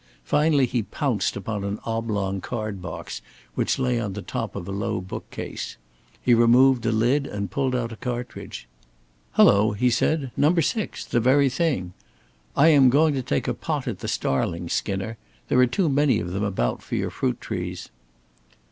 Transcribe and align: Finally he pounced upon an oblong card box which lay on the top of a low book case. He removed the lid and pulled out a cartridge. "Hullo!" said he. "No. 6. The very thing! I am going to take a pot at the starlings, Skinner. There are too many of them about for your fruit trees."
Finally 0.23 0.65
he 0.65 0.81
pounced 0.81 1.35
upon 1.35 1.63
an 1.63 1.77
oblong 1.85 2.41
card 2.41 2.81
box 2.81 3.21
which 3.53 3.77
lay 3.77 3.99
on 3.99 4.13
the 4.13 4.21
top 4.23 4.55
of 4.55 4.67
a 4.67 4.71
low 4.71 4.99
book 4.99 5.29
case. 5.29 5.77
He 6.19 6.33
removed 6.33 6.81
the 6.81 6.91
lid 6.91 7.27
and 7.27 7.51
pulled 7.51 7.75
out 7.75 7.91
a 7.91 7.95
cartridge. 7.95 8.67
"Hullo!" 9.33 9.75
said 9.91 10.31
he. 10.35 10.41
"No. 10.41 10.55
6. 10.59 11.05
The 11.05 11.19
very 11.19 11.49
thing! 11.49 11.93
I 12.57 12.69
am 12.69 12.89
going 12.89 13.13
to 13.13 13.21
take 13.21 13.47
a 13.47 13.53
pot 13.53 13.87
at 13.87 13.99
the 13.99 14.07
starlings, 14.07 14.73
Skinner. 14.73 15.17
There 15.49 15.59
are 15.59 15.67
too 15.67 15.87
many 15.87 16.19
of 16.19 16.31
them 16.31 16.41
about 16.43 16.81
for 16.81 16.95
your 16.95 17.11
fruit 17.11 17.39
trees." 17.39 17.89